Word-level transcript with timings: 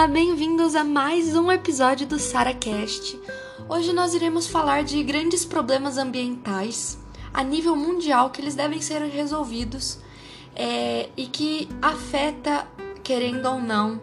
Olá, 0.00 0.08
bem-vindos 0.08 0.74
a 0.74 0.82
mais 0.82 1.36
um 1.36 1.52
episódio 1.52 2.06
do 2.06 2.18
SaraCast. 2.18 3.20
Hoje 3.68 3.92
nós 3.92 4.14
iremos 4.14 4.46
falar 4.46 4.82
de 4.82 5.02
grandes 5.02 5.44
problemas 5.44 5.98
ambientais 5.98 6.98
a 7.34 7.44
nível 7.44 7.76
mundial 7.76 8.30
que 8.30 8.40
eles 8.40 8.54
devem 8.54 8.80
ser 8.80 9.02
resolvidos 9.02 9.98
é, 10.56 11.10
e 11.18 11.26
que 11.26 11.68
afeta, 11.82 12.66
querendo 13.04 13.44
ou 13.44 13.60
não, 13.60 14.00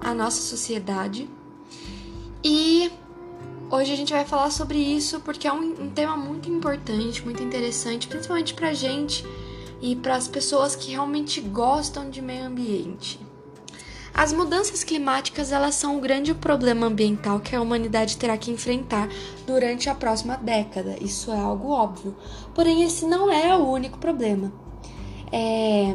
a 0.00 0.14
nossa 0.14 0.40
sociedade. 0.40 1.28
E 2.42 2.90
hoje 3.70 3.92
a 3.92 3.96
gente 3.96 4.14
vai 4.14 4.24
falar 4.24 4.50
sobre 4.50 4.78
isso 4.78 5.20
porque 5.20 5.46
é 5.46 5.52
um, 5.52 5.82
um 5.82 5.90
tema 5.90 6.16
muito 6.16 6.48
importante, 6.48 7.22
muito 7.22 7.42
interessante, 7.42 8.08
principalmente 8.08 8.54
pra 8.54 8.72
gente 8.72 9.22
e 9.82 9.94
para 9.96 10.16
as 10.16 10.26
pessoas 10.26 10.74
que 10.74 10.92
realmente 10.92 11.42
gostam 11.42 12.08
de 12.08 12.22
meio 12.22 12.46
ambiente. 12.46 13.25
As 14.16 14.32
mudanças 14.32 14.82
climáticas 14.82 15.52
elas 15.52 15.74
são 15.74 15.98
um 15.98 16.00
grande 16.00 16.32
problema 16.32 16.86
ambiental 16.86 17.38
que 17.38 17.54
a 17.54 17.60
humanidade 17.60 18.16
terá 18.16 18.34
que 18.38 18.50
enfrentar 18.50 19.10
durante 19.46 19.90
a 19.90 19.94
próxima 19.94 20.38
década. 20.38 20.96
Isso 21.02 21.30
é 21.30 21.38
algo 21.38 21.68
óbvio. 21.68 22.16
Porém, 22.54 22.82
esse 22.82 23.04
não 23.04 23.30
é 23.30 23.54
o 23.54 23.68
único 23.68 23.98
problema. 23.98 24.50
É... 25.30 25.94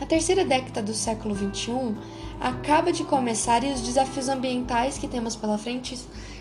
A 0.00 0.06
terceira 0.06 0.44
década 0.44 0.80
do 0.80 0.94
século 0.94 1.34
XXI 1.34 1.96
acaba 2.40 2.92
de 2.92 3.02
começar 3.02 3.64
e 3.64 3.72
os 3.72 3.80
desafios 3.80 4.28
ambientais 4.28 4.96
que 4.96 5.08
temos 5.08 5.34
pela 5.34 5.58
frente 5.58 5.98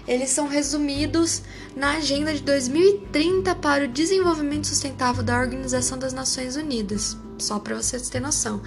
eles 0.08 0.30
são 0.30 0.48
resumidos 0.48 1.42
na 1.76 1.98
Agenda 1.98 2.34
de 2.34 2.42
2030 2.42 3.56
para 3.56 3.86
o 3.86 3.88
Desenvolvimento 3.88 4.68
Sustentável 4.68 5.24
da 5.24 5.40
Organização 5.40 5.98
das 5.98 6.14
Nações 6.14 6.56
Unidas 6.56 7.18
só 7.38 7.60
para 7.60 7.76
vocês 7.76 8.10
terem 8.10 8.26
noção. 8.26 8.62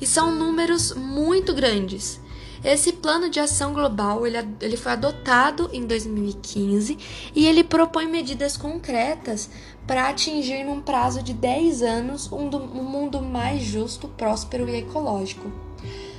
E 0.00 0.06
são 0.06 0.34
números 0.34 0.94
muito 0.94 1.54
grandes. 1.54 2.20
Esse 2.62 2.92
plano 2.92 3.30
de 3.30 3.40
ação 3.40 3.72
global 3.72 4.26
ele, 4.26 4.36
ele 4.60 4.76
foi 4.76 4.92
adotado 4.92 5.70
em 5.72 5.86
2015 5.86 6.98
e 7.34 7.46
ele 7.46 7.64
propõe 7.64 8.06
medidas 8.06 8.54
concretas 8.56 9.48
para 9.86 10.08
atingir 10.08 10.62
num 10.64 10.80
prazo 10.80 11.22
de 11.22 11.32
10 11.32 11.82
anos 11.82 12.30
um, 12.30 12.48
um 12.48 12.84
mundo 12.84 13.22
mais 13.22 13.62
justo, 13.62 14.08
próspero 14.08 14.68
e 14.68 14.76
ecológico. 14.76 15.50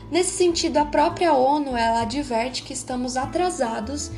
Nesse 0.10 0.32
sentido, 0.32 0.78
a 0.78 0.86
própria 0.86 1.34
ONU 1.34 1.78
ela 1.78 2.02
adverte 2.02 2.64
que 2.64 2.74
estamos 2.74 3.16
atrasados 3.16 4.12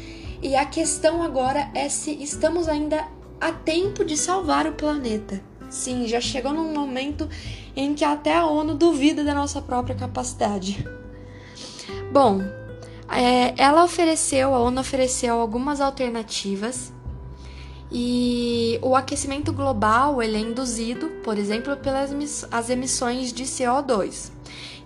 e 0.43 0.57
a 0.57 0.65
questão 0.65 1.23
agora 1.23 1.69
é 1.73 1.87
se 1.87 2.11
estamos 2.21 2.67
ainda 2.67 3.07
a 3.39 3.53
tempo 3.53 4.03
de 4.03 4.17
salvar 4.17 4.67
o 4.67 4.73
planeta. 4.73 5.41
Sim, 5.69 6.05
já 6.05 6.19
chegou 6.19 6.51
num 6.51 6.73
momento 6.73 7.29
em 7.73 7.93
que 7.95 8.03
até 8.03 8.35
a 8.35 8.45
ONU 8.45 8.75
duvida 8.75 9.23
da 9.23 9.33
nossa 9.33 9.61
própria 9.61 9.95
capacidade. 9.95 10.85
Bom, 12.11 12.41
é, 13.09 13.53
ela 13.57 13.85
ofereceu, 13.85 14.53
a 14.53 14.59
ONU 14.59 14.81
ofereceu 14.81 15.39
algumas 15.39 15.79
alternativas 15.79 16.91
e 17.89 18.77
o 18.81 18.95
aquecimento 18.97 19.53
global 19.53 20.21
ele 20.21 20.35
é 20.35 20.41
induzido, 20.41 21.07
por 21.23 21.37
exemplo, 21.37 21.77
pelas 21.77 22.11
as 22.51 22.69
emissões 22.69 23.31
de 23.31 23.45
CO2, 23.45 24.29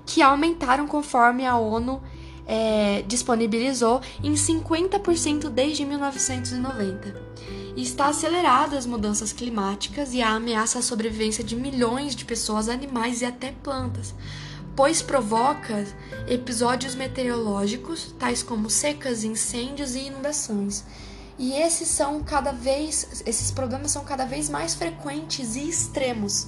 que 0.06 0.22
aumentaram 0.22 0.88
conforme 0.88 1.48
a 1.48 1.58
ONU 1.58 2.02
é, 2.48 3.04
disponibilizou 3.06 4.02
em 4.24 4.34
50% 4.34 5.50
desde 5.50 5.86
1990 5.86 7.28
e 7.76 7.84
está 7.84 8.08
acelerada 8.08 8.78
as 8.78 8.86
mudanças 8.86 9.32
climáticas 9.34 10.14
e 10.14 10.22
a 10.22 10.32
ameaça 10.32 10.80
à 10.80 10.82
sobrevivência 10.82 11.44
de 11.44 11.56
milhões 11.56 12.16
de 12.16 12.26
pessoas, 12.26 12.70
animais 12.70 13.22
e 13.22 13.26
até 13.26 13.52
plantas, 13.52 14.16
pois 14.76 15.02
provoca 15.02 15.86
episódios 16.28 16.96
meteorológicos, 16.96 18.16
tais 18.18 18.42
como 18.42 18.70
secas, 18.70 19.24
incêndios 19.24 19.94
e 19.94 20.08
inundações. 20.08 20.84
E 21.38 21.54
esses 21.54 21.88
são 21.88 22.24
cada 22.24 22.52
vez, 22.52 23.22
esses 23.28 23.52
problemas 23.52 23.92
são 23.92 24.04
cada 24.04 24.26
vez 24.26 24.50
mais 24.50 24.74
frequentes 24.74 25.56
e 25.56 25.70
extremos. 25.70 26.48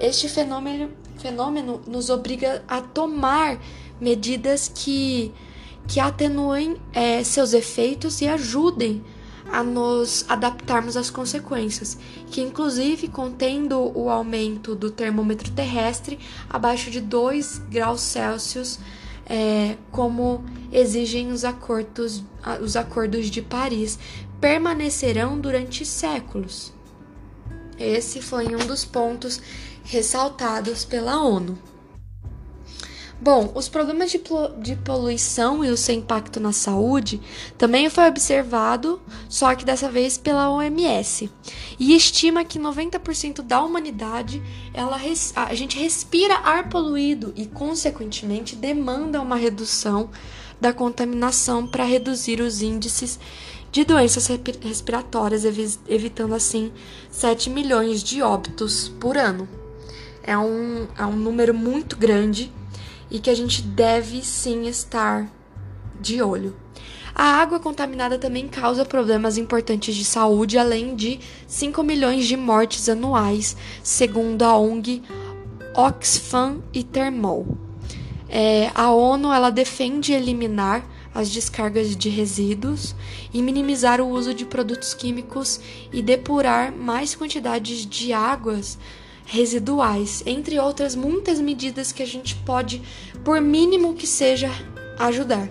Este 0.00 0.30
fenômeno, 0.30 0.90
fenômeno 1.18 1.82
nos 1.86 2.08
obriga 2.08 2.64
a 2.66 2.80
tomar 2.80 3.58
medidas 4.00 4.70
que, 4.72 5.32
que 5.86 6.00
atenuem 6.00 6.76
é, 6.92 7.22
seus 7.22 7.52
efeitos 7.52 8.20
e 8.20 8.26
ajudem 8.26 9.02
a 9.50 9.62
nos 9.62 10.24
adaptarmos 10.28 10.96
às 10.96 11.10
consequências, 11.10 11.98
que 12.30 12.40
inclusive 12.40 13.08
contendo 13.08 13.92
o 13.96 14.08
aumento 14.10 14.74
do 14.74 14.90
termômetro 14.90 15.50
terrestre 15.50 16.18
abaixo 16.48 16.90
de 16.90 17.00
2 17.00 17.58
graus 17.70 18.00
Celsius, 18.00 18.78
é, 19.26 19.76
como 19.90 20.44
exigem 20.72 21.30
os 21.30 21.44
acordos, 21.44 22.22
os 22.60 22.76
acordos 22.76 23.30
de 23.30 23.42
Paris, 23.42 23.98
permanecerão 24.40 25.38
durante 25.38 25.84
séculos. 25.84 26.72
Esse 27.78 28.20
foi 28.20 28.54
um 28.54 28.66
dos 28.66 28.84
pontos 28.84 29.40
ressaltados 29.84 30.84
pela 30.84 31.22
ONU. 31.22 31.58
Bom, 33.24 33.50
os 33.54 33.70
problemas 33.70 34.10
de, 34.10 34.20
de 34.58 34.76
poluição 34.76 35.64
e 35.64 35.70
o 35.70 35.78
seu 35.78 35.94
impacto 35.94 36.38
na 36.38 36.52
saúde 36.52 37.22
também 37.56 37.88
foi 37.88 38.06
observado, 38.06 39.00
só 39.30 39.54
que 39.54 39.64
dessa 39.64 39.90
vez 39.90 40.18
pela 40.18 40.50
OMS. 40.50 41.30
E 41.80 41.96
estima 41.96 42.44
que 42.44 42.58
90% 42.58 43.40
da 43.40 43.62
humanidade 43.62 44.42
ela 44.74 45.00
a 45.36 45.54
gente 45.54 45.78
respira 45.78 46.34
ar 46.34 46.68
poluído 46.68 47.32
e, 47.34 47.46
consequentemente, 47.46 48.54
demanda 48.54 49.22
uma 49.22 49.36
redução 49.36 50.10
da 50.60 50.74
contaminação 50.74 51.66
para 51.66 51.82
reduzir 51.82 52.42
os 52.42 52.60
índices 52.60 53.18
de 53.72 53.84
doenças 53.84 54.28
respiratórias, 54.60 55.46
evitando 55.88 56.34
assim 56.34 56.70
7 57.10 57.48
milhões 57.48 58.02
de 58.02 58.20
óbitos 58.20 58.92
por 59.00 59.16
ano. 59.16 59.48
É 60.22 60.36
um, 60.36 60.86
é 60.98 61.06
um 61.06 61.16
número 61.16 61.54
muito 61.54 61.96
grande 61.96 62.52
e 63.10 63.18
que 63.18 63.30
a 63.30 63.34
gente 63.34 63.62
deve 63.62 64.22
sim 64.22 64.66
estar 64.66 65.30
de 66.00 66.22
olho. 66.22 66.56
A 67.14 67.40
água 67.40 67.60
contaminada 67.60 68.18
também 68.18 68.48
causa 68.48 68.84
problemas 68.84 69.38
importantes 69.38 69.94
de 69.94 70.04
saúde, 70.04 70.58
além 70.58 70.96
de 70.96 71.20
5 71.46 71.82
milhões 71.82 72.26
de 72.26 72.36
mortes 72.36 72.88
anuais, 72.88 73.56
segundo 73.84 74.42
a 74.42 74.58
ONG 74.58 75.00
Oxfam 75.76 76.60
e 76.72 76.82
Thermol. 76.82 77.56
É, 78.28 78.72
a 78.74 78.90
ONU 78.90 79.32
ela 79.32 79.50
defende 79.50 80.12
eliminar 80.12 80.84
as 81.14 81.30
descargas 81.30 81.96
de 81.96 82.08
resíduos 82.08 82.96
e 83.32 83.40
minimizar 83.40 84.00
o 84.00 84.08
uso 84.08 84.34
de 84.34 84.44
produtos 84.44 84.92
químicos 84.92 85.60
e 85.92 86.02
depurar 86.02 86.72
mais 86.72 87.14
quantidades 87.14 87.86
de 87.86 88.12
águas 88.12 88.76
residuais, 89.24 90.22
entre 90.26 90.58
outras 90.58 90.94
muitas 90.94 91.40
medidas 91.40 91.92
que 91.92 92.02
a 92.02 92.06
gente 92.06 92.34
pode, 92.36 92.82
por 93.24 93.40
mínimo 93.40 93.94
que 93.94 94.06
seja, 94.06 94.50
ajudar. 94.98 95.48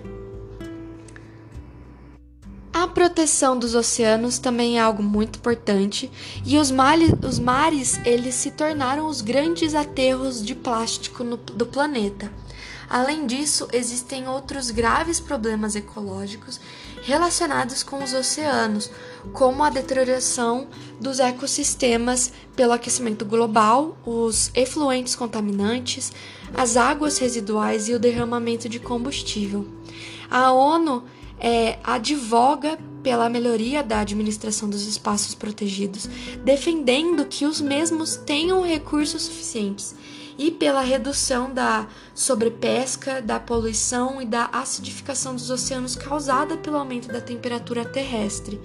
A 2.72 2.88
proteção 2.88 3.56
dos 3.56 3.74
oceanos 3.74 4.38
também 4.38 4.78
é 4.78 4.80
algo 4.80 5.02
muito 5.02 5.38
importante 5.38 6.10
e 6.44 6.58
os, 6.58 6.70
males, 6.70 7.12
os 7.26 7.38
mares 7.38 8.00
eles 8.04 8.34
se 8.34 8.50
tornaram 8.50 9.06
os 9.06 9.20
grandes 9.20 9.74
aterros 9.74 10.44
de 10.44 10.54
plástico 10.54 11.22
no, 11.22 11.36
do 11.36 11.64
planeta. 11.64 12.32
Além 12.90 13.26
disso, 13.26 13.68
existem 13.72 14.28
outros 14.28 14.70
graves 14.70 15.18
problemas 15.18 15.74
ecológicos 15.76 16.60
relacionados 17.04 17.82
com 17.82 18.02
os 18.02 18.14
oceanos, 18.14 18.90
como 19.32 19.62
a 19.62 19.68
deterioração 19.68 20.66
dos 20.98 21.20
ecossistemas 21.20 22.32
pelo 22.56 22.72
aquecimento 22.72 23.26
global, 23.26 23.96
os 24.06 24.50
efluentes 24.54 25.14
contaminantes, 25.14 26.12
as 26.56 26.78
águas 26.78 27.18
residuais 27.18 27.88
e 27.88 27.92
o 27.92 27.98
derramamento 27.98 28.68
de 28.70 28.80
combustível. 28.80 29.68
A 30.30 30.50
ONU 30.50 31.04
é, 31.38 31.78
advoga 31.84 32.78
pela 33.04 33.28
melhoria 33.28 33.82
da 33.82 34.00
administração 34.00 34.68
dos 34.68 34.86
espaços 34.86 35.34
protegidos, 35.34 36.08
defendendo 36.42 37.26
que 37.26 37.44
os 37.44 37.60
mesmos 37.60 38.16
tenham 38.16 38.62
recursos 38.62 39.22
suficientes 39.22 39.94
e 40.38 40.50
pela 40.50 40.80
redução 40.80 41.52
da 41.52 41.86
sobrepesca, 42.14 43.20
da 43.20 43.38
poluição 43.38 44.20
e 44.20 44.24
da 44.24 44.48
acidificação 44.50 45.34
dos 45.34 45.50
oceanos 45.50 45.94
causada 45.94 46.56
pelo 46.56 46.78
aumento 46.78 47.06
da 47.08 47.20
temperatura 47.20 47.84
terrestre. 47.84 48.58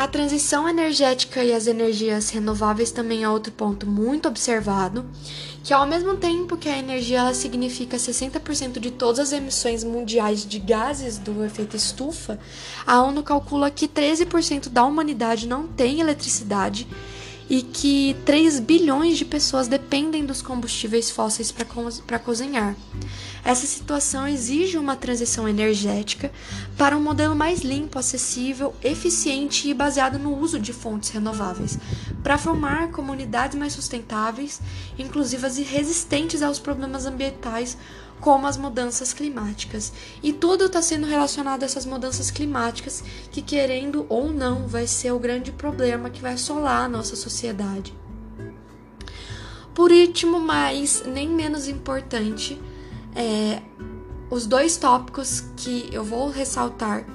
A 0.00 0.08
transição 0.08 0.66
energética 0.66 1.44
e 1.44 1.52
as 1.52 1.66
energias 1.66 2.30
renováveis 2.30 2.90
também 2.90 3.22
é 3.22 3.28
outro 3.28 3.52
ponto 3.52 3.86
muito 3.86 4.28
observado, 4.28 5.04
que 5.62 5.74
ao 5.74 5.86
mesmo 5.86 6.16
tempo 6.16 6.56
que 6.56 6.70
a 6.70 6.78
energia 6.78 7.18
ela 7.18 7.34
significa 7.34 7.98
60% 7.98 8.78
de 8.78 8.90
todas 8.92 9.18
as 9.18 9.32
emissões 9.32 9.84
mundiais 9.84 10.46
de 10.46 10.58
gases 10.58 11.18
do 11.18 11.44
efeito 11.44 11.76
estufa, 11.76 12.40
a 12.86 13.02
ONU 13.02 13.22
calcula 13.22 13.70
que 13.70 13.86
13% 13.86 14.70
da 14.70 14.86
humanidade 14.86 15.46
não 15.46 15.68
tem 15.68 16.00
eletricidade 16.00 16.88
e 17.50 17.62
que 17.62 18.16
3 18.24 18.60
bilhões 18.60 19.18
de 19.18 19.24
pessoas 19.24 19.66
dependem 19.66 20.24
dos 20.24 20.40
combustíveis 20.40 21.10
fósseis 21.10 21.52
para 22.06 22.18
cozinhar. 22.20 22.76
Essa 23.44 23.66
situação 23.66 24.28
exige 24.28 24.78
uma 24.78 24.94
transição 24.94 25.48
energética 25.48 26.30
para 26.78 26.96
um 26.96 27.02
modelo 27.02 27.34
mais 27.34 27.62
limpo, 27.62 27.98
acessível, 27.98 28.72
eficiente 28.84 29.68
e 29.68 29.74
baseado 29.74 30.16
no 30.16 30.38
uso 30.38 30.60
de 30.60 30.72
fontes 30.72 31.10
renováveis, 31.10 31.76
para 32.22 32.38
formar 32.38 32.90
comunidades 32.90 33.58
mais 33.58 33.72
sustentáveis, 33.72 34.60
inclusivas 34.98 35.58
e 35.58 35.62
resistentes 35.62 36.42
aos 36.42 36.58
problemas 36.58 37.06
ambientais 37.06 37.76
como 38.20 38.46
as 38.46 38.56
mudanças 38.56 39.12
climáticas. 39.12 39.92
E 40.22 40.32
tudo 40.32 40.66
está 40.66 40.82
sendo 40.82 41.06
relacionado 41.06 41.62
a 41.62 41.66
essas 41.66 41.86
mudanças 41.86 42.30
climáticas, 42.30 43.02
que 43.30 43.40
querendo 43.40 44.04
ou 44.08 44.30
não, 44.30 44.68
vai 44.68 44.86
ser 44.86 45.12
o 45.12 45.18
grande 45.18 45.50
problema 45.50 46.10
que 46.10 46.20
vai 46.20 46.34
assolar 46.34 46.84
a 46.84 46.88
nossa 46.88 47.16
sociedade. 47.16 47.94
Por 49.74 49.90
último, 49.90 50.38
mas 50.38 51.02
nem 51.06 51.28
menos 51.28 51.66
importante, 51.66 52.60
é, 53.16 53.62
os 54.30 54.46
dois 54.46 54.76
tópicos 54.76 55.44
que 55.56 55.88
eu 55.90 56.04
vou 56.04 56.28
ressaltar 56.28 57.06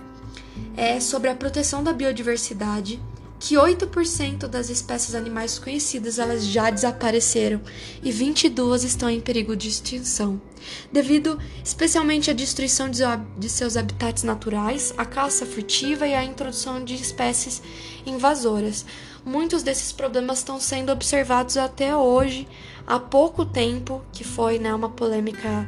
é 0.76 1.00
sobre 1.00 1.30
a 1.30 1.36
proteção 1.36 1.84
da 1.84 1.94
biodiversidade 1.94 3.00
que 3.40 3.56
8% 3.56 4.48
das 4.48 4.70
espécies 4.70 5.14
animais 5.14 5.60
conhecidas 5.60 6.20
elas 6.20 6.46
já 6.46 6.70
desapareceram 6.70 7.62
e 8.02 8.12
22 8.12 8.84
estão 8.84 9.10
em 9.10 9.20
perigo 9.20 9.56
de 9.56 9.68
extinção, 9.68 10.42
devido 10.92 11.40
especialmente 11.64 12.32
à 12.32 12.34
destruição 12.34 12.90
de 12.90 13.50
seus 13.50 13.76
habitats 13.76 14.24
naturais, 14.24 14.94
à 14.98 15.06
caça 15.06 15.46
furtiva 15.46 16.08
e 16.08 16.14
à 16.14 16.24
introdução 16.24 16.84
de 16.84 16.96
espécies 16.96 17.62
invasoras. 18.06 18.86
Muitos 19.26 19.64
desses 19.64 19.92
problemas 19.92 20.40
estão 20.40 20.60
sendo 20.60 20.92
observados 20.92 21.58
até 21.58 21.96
hoje, 21.96 22.48
há 22.86 23.00
pouco 23.00 23.44
tempo, 23.44 24.04
que 24.12 24.24
foi 24.24 24.60
né, 24.60 24.74
uma 24.74 24.90
polêmica 24.90 25.68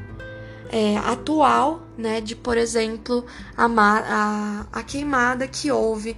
é, 0.70 0.98
atual, 0.98 1.82
né, 1.98 2.22
de, 2.22 2.36
por 2.36 2.58
exemplo, 2.58 3.26
a, 3.56 3.66
a, 3.66 4.66
a 4.72 4.84
queimada 4.84 5.48
que 5.48 5.72
houve 5.72 6.16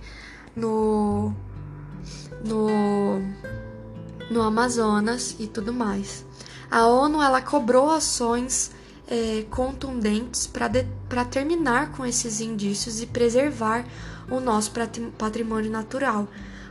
no, 0.59 1.33
no, 2.45 3.19
no 4.29 4.41
Amazonas 4.41 5.35
e 5.39 5.47
tudo 5.47 5.73
mais. 5.73 6.25
A 6.69 6.85
ONU 6.85 7.21
ela 7.21 7.41
cobrou 7.41 7.89
ações 7.89 8.71
é, 9.07 9.43
contundentes 9.49 10.45
para 10.45 11.25
terminar 11.25 11.91
com 11.93 12.05
esses 12.05 12.39
indícios 12.39 13.01
e 13.01 13.07
preservar 13.07 13.85
o 14.29 14.39
nosso 14.39 14.71
patrimônio 15.17 15.71
natural, 15.71 16.27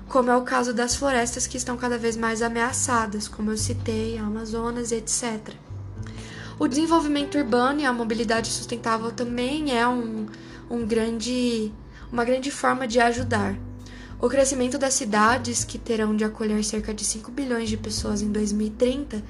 como 0.08 0.30
é 0.30 0.36
o 0.36 0.42
caso 0.42 0.72
das 0.72 0.94
florestas 0.94 1.46
que 1.46 1.56
estão 1.56 1.76
cada 1.76 1.98
vez 1.98 2.16
mais 2.16 2.40
ameaçadas, 2.40 3.26
como 3.26 3.50
eu 3.50 3.56
citei, 3.56 4.16
Amazonas, 4.16 4.92
etc. 4.92 5.54
O 6.58 6.68
desenvolvimento 6.68 7.36
urbano 7.36 7.80
e 7.80 7.84
a 7.84 7.92
mobilidade 7.92 8.48
sustentável 8.48 9.10
também 9.10 9.76
é 9.76 9.86
um, 9.86 10.26
um 10.70 10.86
grande, 10.86 11.72
uma 12.10 12.24
grande 12.24 12.50
forma 12.50 12.86
de 12.86 13.00
ajudar. 13.00 13.56
O 14.20 14.28
crescimento 14.28 14.76
das 14.78 14.94
cidades, 14.94 15.62
que 15.62 15.78
terão 15.78 16.16
de 16.16 16.24
acolher 16.24 16.64
cerca 16.64 16.92
de 16.92 17.04
5 17.04 17.30
bilhões 17.30 17.68
de 17.68 17.76
pessoas 17.76 18.20
em 18.20 18.32
2030, 18.32 19.22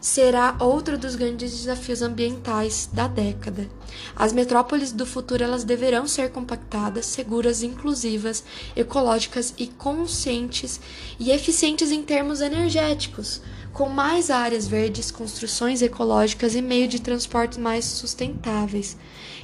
será 0.00 0.56
outro 0.58 0.96
dos 0.96 1.14
grandes 1.14 1.52
desafios 1.52 2.00
ambientais 2.00 2.88
da 2.90 3.06
década. 3.06 3.68
As 4.16 4.32
metrópoles 4.32 4.90
do 4.90 5.04
futuro 5.04 5.44
elas 5.44 5.64
deverão 5.64 6.08
ser 6.08 6.30
compactadas, 6.30 7.04
seguras, 7.04 7.62
inclusivas, 7.62 8.42
ecológicas 8.74 9.52
e 9.58 9.66
conscientes 9.66 10.80
e 11.20 11.30
eficientes 11.30 11.92
em 11.92 12.02
termos 12.02 12.40
energéticos, 12.40 13.42
com 13.72 13.88
mais 13.88 14.30
áreas 14.30 14.66
verdes, 14.66 15.10
construções 15.10 15.82
ecológicas 15.82 16.54
e 16.54 16.62
meio 16.62 16.86
de 16.88 17.00
transporte 17.00 17.58
mais 17.58 17.84
sustentáveis, 17.84 18.96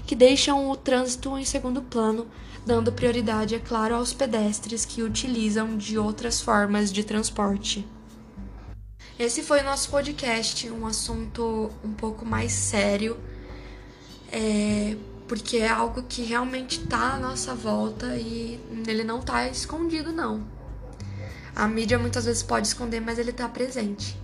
que 0.07 0.15
deixam 0.15 0.71
o 0.71 0.77
trânsito 0.77 1.37
em 1.39 1.45
segundo 1.45 1.83
plano 1.83 2.27
dando 2.69 2.93
prioridade, 2.93 3.55
é 3.55 3.59
claro, 3.59 3.95
aos 3.95 4.13
pedestres 4.13 4.85
que 4.85 5.03
utilizam 5.03 5.77
de 5.79 5.99
outras 5.99 6.41
formas 6.41 6.93
de 6.93 7.03
transporte. 7.03 7.89
Esse 9.19 9.43
foi 9.43 9.61
o 9.61 9.65
nosso 9.65 9.91
podcast, 9.91 10.71
um 10.71 10.87
assunto 10.87 11.71
um 11.83 11.93
pouco 11.95 12.27
mais 12.27 12.53
sério, 12.53 13.17
é, 14.31 14.97
porque 15.27 15.57
é 15.57 15.69
algo 15.69 16.03
que 16.03 16.23
realmente 16.23 16.81
está 16.83 17.15
à 17.15 17.19
nossa 17.19 17.55
volta 17.55 18.17
e 18.17 18.61
ele 18.87 19.03
não 19.03 19.21
está 19.21 19.49
escondido, 19.49 20.13
não. 20.13 20.58
A 21.59 21.67
mídia 21.67 21.99
muitas 21.99 22.25
vezes 22.25 22.41
pode 22.41 22.69
esconder, 22.69 23.01
mas 23.01 23.19
ele 23.19 23.31
está 23.31 23.49
presente. 23.49 24.17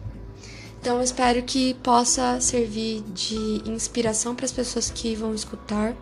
Então, 0.80 0.98
eu 0.98 1.02
espero 1.02 1.42
que 1.42 1.74
possa 1.74 2.40
servir 2.40 3.02
de 3.12 3.60
inspiração 3.68 4.36
para 4.36 4.44
as 4.44 4.52
pessoas 4.52 4.88
que 4.88 5.16
vão 5.16 5.34
escutar 5.34 5.96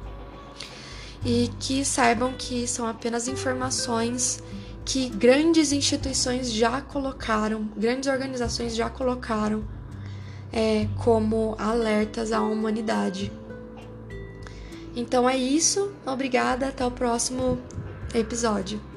e 1.25 1.51
que 1.59 1.87
saibam 1.87 2.35
que 2.37 2.67
são 2.67 2.87
apenas 2.87 3.29
informações 3.29 4.43
que 4.85 5.09
grandes 5.09 5.73
instituições 5.73 6.53
já 6.53 6.83
colocaram, 6.83 7.67
grandes 7.79 8.11
organizações 8.11 8.75
já 8.77 8.91
colocaram 8.91 9.65
é, 10.53 10.87
como 11.03 11.57
alertas 11.59 12.31
à 12.31 12.43
humanidade. 12.43 13.33
Então 14.95 15.27
é 15.27 15.37
isso, 15.37 15.93
obrigada, 16.05 16.69
até 16.69 16.85
o 16.85 16.91
próximo 16.91 17.59
episódio. 18.15 18.92